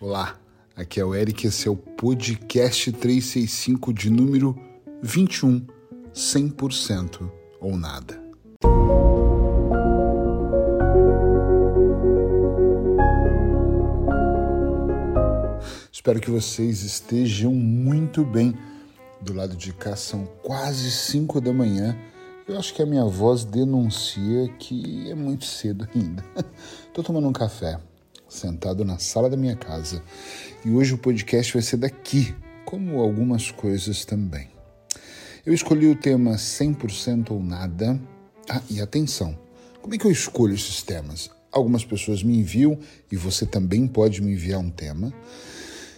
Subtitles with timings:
[0.00, 0.38] Olá,
[0.76, 4.56] aqui é o Eric, esse é o podcast 365 de número
[5.02, 5.66] 21,
[6.14, 7.28] 100%
[7.60, 8.22] ou nada.
[15.90, 18.54] Espero que vocês estejam muito bem.
[19.20, 21.98] Do lado de cá são quase 5 da manhã.
[22.46, 26.24] Eu acho que a minha voz denuncia que é muito cedo ainda.
[26.86, 27.80] Estou tomando um café
[28.28, 30.02] sentado na sala da minha casa.
[30.64, 34.48] E hoje o podcast vai ser daqui, como algumas coisas também.
[35.46, 37.98] Eu escolhi o tema 100% ou nada.
[38.48, 39.38] Ah, e atenção,
[39.80, 41.30] como é que eu escolho esses temas?
[41.50, 42.78] Algumas pessoas me enviam
[43.10, 45.12] e você também pode me enviar um tema.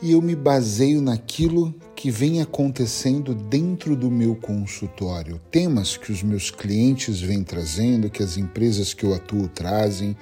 [0.00, 6.22] E eu me baseio naquilo que vem acontecendo dentro do meu consultório, temas que os
[6.22, 10.16] meus clientes vêm trazendo, que as empresas que eu atuo trazem,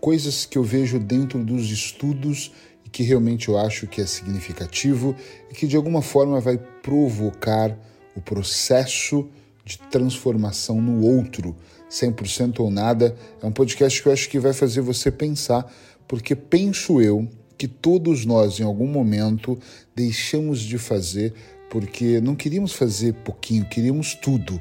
[0.00, 2.52] coisas que eu vejo dentro dos estudos
[2.84, 5.14] e que realmente eu acho que é significativo
[5.50, 7.76] e que de alguma forma vai provocar
[8.14, 9.28] o processo
[9.64, 11.56] de transformação no outro,
[11.90, 13.16] 100% ou nada.
[13.42, 15.70] É um podcast que eu acho que vai fazer você pensar,
[16.08, 19.58] porque penso eu que todos nós, em algum momento,
[19.94, 21.32] deixamos de fazer
[21.70, 24.60] porque não queríamos fazer pouquinho, queríamos tudo.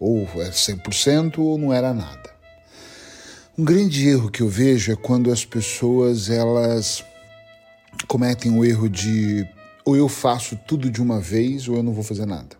[0.00, 2.37] Ou é 100% ou não era nada.
[3.58, 7.04] Um grande erro que eu vejo é quando as pessoas elas
[8.06, 9.44] cometem o erro de
[9.84, 12.56] ou eu faço tudo de uma vez ou eu não vou fazer nada.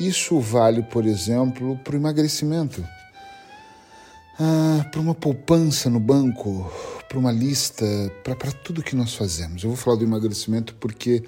[0.00, 2.82] Isso vale, por exemplo, para o emagrecimento,
[4.40, 6.72] ah, para uma poupança no banco,
[7.06, 7.84] para uma lista,
[8.24, 9.62] para tudo que nós fazemos.
[9.62, 11.24] Eu vou falar do emagrecimento porque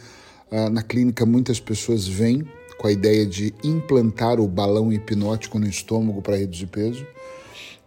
[0.50, 2.42] ah, na clínica muitas pessoas vêm
[2.78, 7.06] com a ideia de implantar o balão hipnótico no estômago para reduzir peso.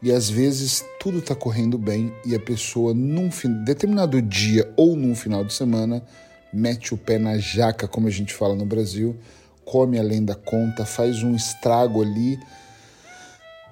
[0.02, 3.30] E às vezes tudo está correndo bem e a pessoa, num
[3.64, 6.04] determinado dia ou num final de semana,
[6.52, 9.16] mete o pé na jaca, como a gente fala no Brasil,
[9.64, 12.40] come além da conta, faz um estrago ali,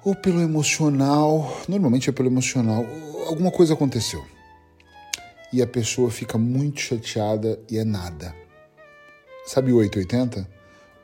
[0.04, 2.86] ou pelo emocional, normalmente é pelo emocional,
[3.26, 4.24] alguma coisa aconteceu.
[5.52, 8.34] E a pessoa fica muito chateada e é nada.
[9.44, 10.48] Sabe o 880?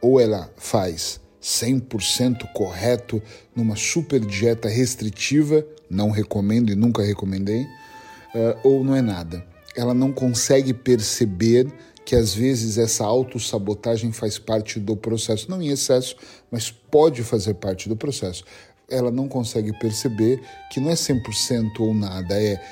[0.01, 3.23] Ou ela faz 100% correto
[3.55, 9.47] numa super dieta restritiva, não recomendo e nunca recomendei, uh, ou não é nada.
[9.77, 11.73] Ela não consegue perceber
[12.05, 16.17] que às vezes essa autossabotagem faz parte do processo, não em excesso,
[16.51, 18.45] mas pode fazer parte do processo.
[18.89, 22.63] Ela não consegue perceber que não é 100% ou nada, é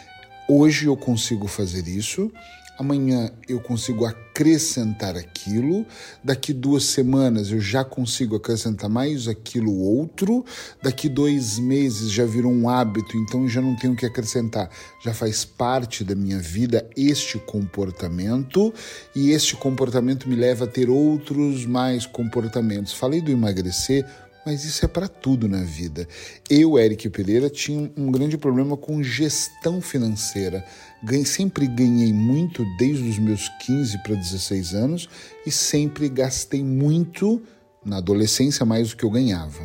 [0.48, 2.30] hoje eu consigo fazer isso,
[2.78, 5.86] amanhã eu consigo acrescentar aquilo,
[6.22, 10.44] daqui duas semanas eu já consigo acrescentar mais aquilo outro,
[10.82, 14.68] daqui dois meses já virou um hábito, então já não tenho que acrescentar,
[15.04, 18.74] já faz parte da minha vida este comportamento
[19.14, 22.92] e este comportamento me leva a ter outros mais comportamentos.
[22.92, 24.04] Falei do emagrecer
[24.44, 26.06] mas isso é para tudo na vida.
[26.50, 30.64] Eu, Eric Pereira, tinha um grande problema com gestão financeira.
[31.02, 35.08] Ganhei, sempre ganhei muito desde os meus 15 para 16 anos
[35.46, 37.42] e sempre gastei muito
[37.84, 39.62] na adolescência mais do que eu ganhava.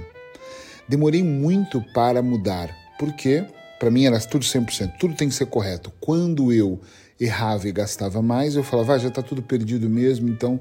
[0.87, 3.45] Demorei muito para mudar, porque
[3.79, 5.91] para mim era tudo 100%, tudo tem que ser correto.
[5.99, 6.81] Quando eu
[7.19, 10.59] errava e gastava mais, eu falava, ah, já está tudo perdido mesmo, então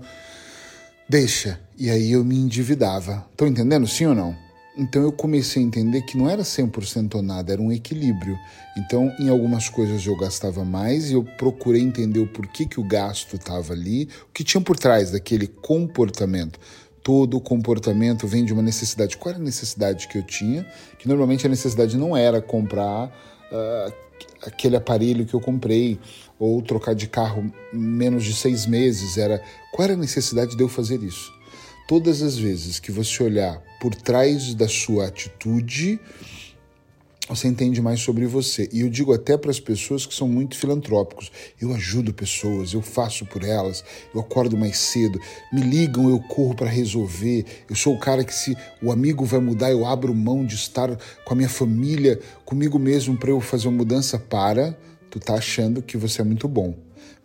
[1.08, 1.60] deixa.
[1.76, 3.26] E aí eu me endividava.
[3.30, 4.36] Estão entendendo, sim ou não?
[4.76, 8.38] Então eu comecei a entender que não era 100% ou nada, era um equilíbrio.
[8.76, 12.84] Então, em algumas coisas eu gastava mais e eu procurei entender o porquê que o
[12.84, 16.60] gasto estava ali, o que tinha por trás daquele comportamento.
[17.02, 19.16] Todo comportamento vem de uma necessidade.
[19.16, 20.64] Qual era a necessidade que eu tinha?
[20.96, 23.92] Que normalmente a necessidade não era comprar uh,
[24.46, 25.98] aquele aparelho que eu comprei
[26.38, 29.18] ou trocar de carro menos de seis meses.
[29.18, 31.32] Era qual era a necessidade de eu fazer isso?
[31.86, 35.98] Todas as vezes que você olhar por trás da sua atitude,
[37.28, 38.68] você entende mais sobre você.
[38.72, 41.30] E eu digo até para as pessoas que são muito filantrópicos.
[41.60, 43.84] Eu ajudo pessoas, eu faço por elas,
[44.14, 45.20] eu acordo mais cedo,
[45.52, 47.44] me ligam, eu corro para resolver.
[47.68, 50.96] Eu sou o cara que se o amigo vai mudar, eu abro mão de estar
[51.24, 54.76] com a minha família, comigo mesmo para eu fazer uma mudança para
[55.10, 56.74] tu tá achando que você é muito bom.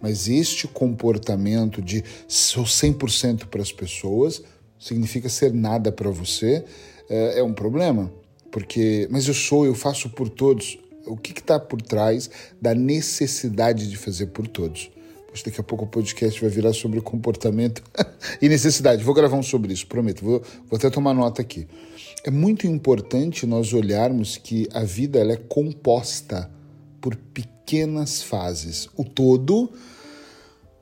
[0.02, 4.44] Mas este comportamento de sou 100% para as pessoas
[4.80, 6.66] significa ser nada para você
[7.10, 8.12] é, é um problema
[8.54, 10.78] porque, mas eu sou, eu faço por todos.
[11.08, 12.30] O que está por trás
[12.62, 14.92] da necessidade de fazer por todos?
[15.28, 17.82] Poxa, daqui a pouco o podcast vai virar sobre comportamento
[18.40, 19.04] e necessidade.
[19.04, 20.24] Vou gravar um sobre isso, prometo.
[20.24, 21.68] Vou, vou até tomar nota aqui.
[22.24, 26.48] É muito importante nós olharmos que a vida ela é composta
[27.02, 27.16] por
[27.74, 28.88] pequenas fases.
[28.96, 29.72] O todo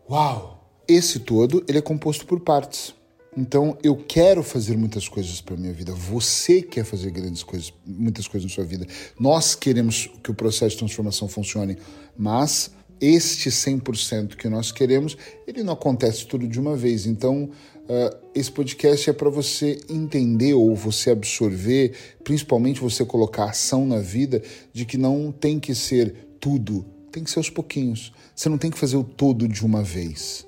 [0.09, 0.59] Uau!
[0.85, 2.93] Esse todo ele é composto por partes.
[3.37, 5.93] Então eu quero fazer muitas coisas para minha vida.
[5.93, 8.85] Você quer fazer grandes coisas, muitas coisas na sua vida.
[9.17, 11.77] Nós queremos que o processo de transformação funcione,
[12.17, 15.15] mas este 100% que nós queremos,
[15.47, 17.05] ele não acontece tudo de uma vez.
[17.05, 23.87] Então, uh, esse podcast é para você entender ou você absorver, principalmente você colocar ação
[23.87, 28.11] na vida, de que não tem que ser tudo, tem que ser aos pouquinhos.
[28.35, 30.45] Você não tem que fazer o todo de uma vez.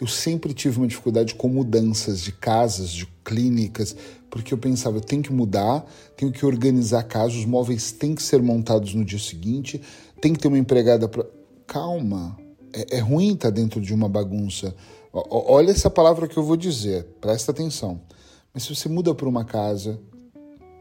[0.00, 3.94] Eu sempre tive uma dificuldade com mudanças de casas, de clínicas,
[4.28, 5.86] porque eu pensava, eu tenho que mudar,
[6.16, 9.80] tenho que organizar casa, os móveis têm que ser montados no dia seguinte,
[10.20, 11.24] tem que ter uma empregada para
[11.66, 12.36] calma.
[12.72, 14.74] É, é ruim estar tá dentro de uma bagunça.
[15.12, 18.00] O, olha essa palavra que eu vou dizer, presta atenção.
[18.52, 20.00] Mas se você muda para uma casa,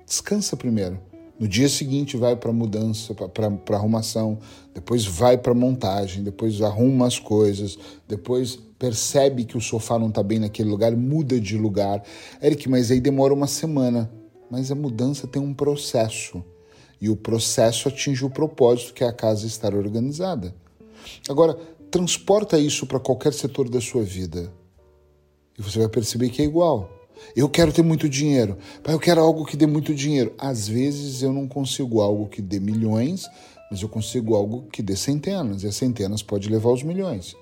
[0.06, 1.11] descansa primeiro.
[1.42, 4.38] No dia seguinte vai para mudança, para arrumação,
[4.76, 10.22] depois vai para montagem, depois arruma as coisas, depois percebe que o sofá não está
[10.22, 12.04] bem naquele lugar, muda de lugar.
[12.44, 14.08] Eric, mas aí demora uma semana.
[14.52, 16.46] Mas a mudança tem um processo.
[17.02, 20.54] E o processo atinge o propósito que é a casa estar organizada.
[21.28, 21.56] Agora,
[21.90, 24.54] transporta isso para qualquer setor da sua vida
[25.58, 27.01] e você vai perceber que é igual.
[27.36, 28.58] Eu quero ter muito dinheiro.
[28.86, 30.34] Eu quero algo que dê muito dinheiro.
[30.38, 33.28] Às vezes eu não consigo algo que dê milhões,
[33.70, 35.64] mas eu consigo algo que dê centenas.
[35.64, 37.36] E as centenas pode levar aos milhões.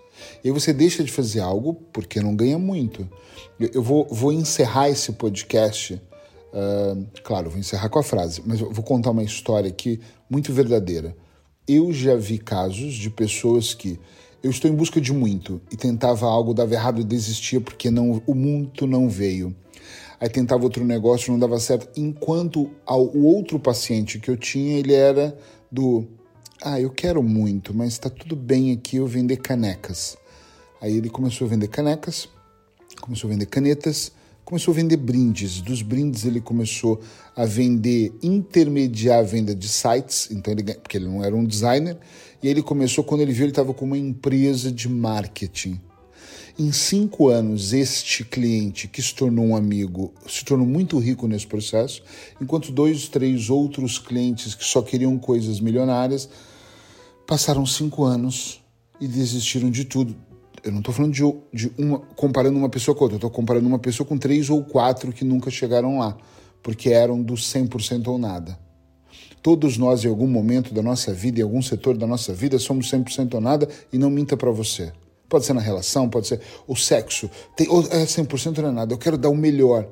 [0.43, 3.07] E aí você deixa de fazer algo porque não ganha muito.
[3.59, 5.93] Eu vou, vou encerrar esse podcast.
[6.51, 9.99] Uh, claro, vou encerrar com a frase, mas eu vou contar uma história aqui
[10.29, 11.15] muito verdadeira
[11.69, 13.99] eu já vi casos de pessoas que
[14.41, 18.23] eu estou em busca de muito e tentava algo, dava errado e desistia porque não,
[18.25, 19.55] o muito não veio.
[20.19, 21.89] Aí tentava outro negócio, não dava certo.
[21.97, 25.37] Enquanto ao, o outro paciente que eu tinha, ele era
[25.71, 26.05] do
[26.61, 30.17] ah, eu quero muito, mas está tudo bem aqui eu vender canecas.
[30.81, 32.27] Aí ele começou a vender canecas,
[32.99, 34.11] começou a vender canetas,
[34.43, 35.61] começou a vender brindes.
[35.61, 36.99] Dos brindes ele começou
[37.33, 41.97] a vender, intermediar a venda de sites, então ele, porque ele não era um designer,
[42.43, 45.79] e ele começou, quando ele viu, ele estava com uma empresa de marketing.
[46.59, 51.47] Em cinco anos, este cliente, que se tornou um amigo, se tornou muito rico nesse
[51.47, 52.03] processo,
[52.41, 56.27] enquanto dois, três outros clientes que só queriam coisas milionárias
[57.25, 58.61] passaram cinco anos
[58.99, 60.13] e desistiram de tudo
[60.61, 61.23] eu não estou falando de,
[61.53, 65.13] de, uma comparando uma pessoa com outra, estou comparando uma pessoa com três ou quatro
[65.13, 66.17] que nunca chegaram lá,
[66.61, 68.59] porque eram do 100% ou nada.
[69.41, 72.91] Todos nós, em algum momento da nossa vida, em algum setor da nossa vida, somos
[72.91, 74.91] 100% ou nada e não minta para você.
[75.29, 78.93] Pode ser na relação, pode ser o sexo, tem, é 100% ou não é nada,
[78.93, 79.87] eu quero dar o melhor.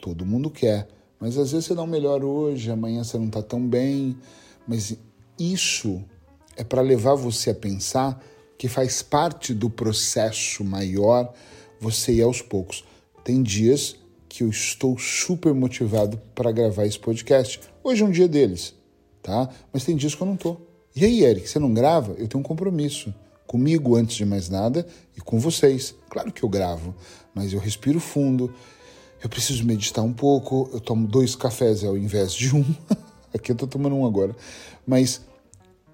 [0.00, 0.88] Todo mundo quer,
[1.20, 4.16] mas às vezes você dá o melhor hoje, amanhã você não está tão bem.
[4.66, 4.96] Mas
[5.38, 6.02] isso
[6.56, 8.22] é para levar você a pensar
[8.56, 11.32] que faz parte do processo maior
[11.80, 12.84] você ir aos poucos.
[13.24, 13.96] Tem dias
[14.28, 17.60] que eu estou super motivado para gravar esse podcast.
[17.82, 18.74] Hoje é um dia deles,
[19.22, 19.48] tá?
[19.72, 20.56] Mas tem dias que eu não tô.
[20.94, 22.12] E aí, Eric, você não grava?
[22.18, 23.14] Eu tenho um compromisso
[23.48, 24.86] comigo antes de mais nada
[25.16, 25.96] e com vocês.
[26.08, 26.94] Claro que eu gravo,
[27.34, 28.54] mas eu respiro fundo.
[29.20, 30.70] Eu preciso meditar um pouco.
[30.72, 32.64] Eu tomo dois cafés ao invés de um.
[33.34, 34.36] Aqui eu tô tomando um agora.
[34.86, 35.20] Mas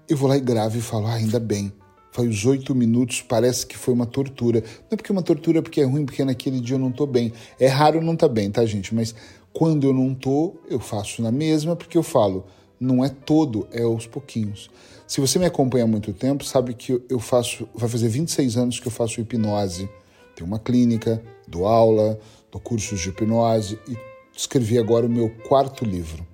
[0.07, 1.73] eu vou lá e gravo e falo, ah, ainda bem
[2.15, 4.61] faz oito minutos, parece que foi uma tortura.
[4.61, 7.05] Não é porque é uma tortura porque é ruim, porque naquele dia eu não estou
[7.05, 7.33] bem.
[7.59, 8.95] É raro não tá bem, tá, gente?
[8.95, 9.13] Mas
[9.51, 12.45] quando eu não estou, eu faço na mesma, porque eu falo,
[12.79, 14.69] não é todo, é aos pouquinhos.
[15.07, 18.79] Se você me acompanha há muito tempo, sabe que eu faço, vai fazer 26 anos
[18.79, 19.89] que eu faço hipnose.
[20.35, 22.19] Tenho uma clínica, dou aula,
[22.51, 23.95] dou cursos de hipnose e
[24.35, 26.25] escrevi agora o meu quarto livro.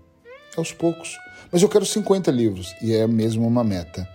[0.56, 1.18] É aos poucos.
[1.52, 4.08] Mas eu quero 50 livros e é mesmo uma meta.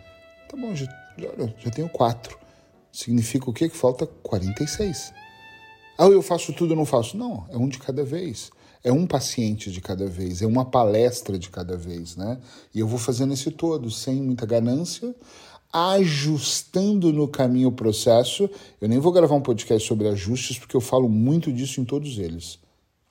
[0.49, 0.73] Tá bom,
[1.19, 2.39] Olha, já tenho quatro.
[2.93, 3.69] Significa o quê?
[3.69, 5.13] Que falta 46.
[5.99, 7.17] Ah, eu faço tudo ou não faço?
[7.17, 8.51] Não, é um de cada vez.
[8.87, 12.39] É um paciente de cada vez, é uma palestra de cada vez, né?
[12.73, 15.13] E eu vou fazendo esse todo, sem muita ganância,
[15.73, 18.49] ajustando no caminho o processo.
[18.81, 22.17] Eu nem vou gravar um podcast sobre ajustes, porque eu falo muito disso em todos
[22.17, 22.61] eles.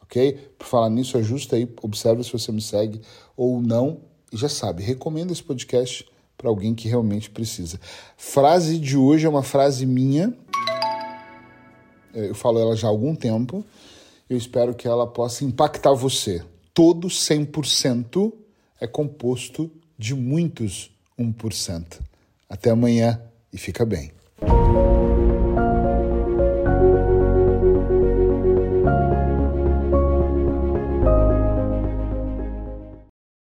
[0.01, 0.53] Ok?
[0.58, 3.01] Por falar nisso, ajusta aí, observa se você me segue
[3.36, 4.00] ou não.
[4.32, 7.82] E já sabe, recomenda esse podcast para alguém que realmente precisa.
[8.15, 10.34] Frase de hoje é uma frase minha.
[12.13, 13.65] É, eu falo ela já há algum tempo.
[14.27, 16.44] Eu espero que ela possa impactar você.
[16.74, 18.34] Todo 100%
[18.82, 22.00] é composto de muitos 1%.
[22.50, 23.22] Até amanhã
[23.53, 24.12] e fica bem.